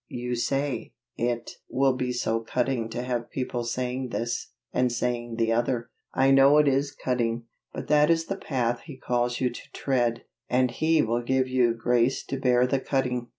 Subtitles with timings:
[0.07, 5.51] You say, "It will be so cutting to have people saying this, and saying the
[5.53, 9.71] other." I know it is cutting, but that is the path He calls you to
[9.73, 13.27] tread, and He will give you grace to bear the cutting.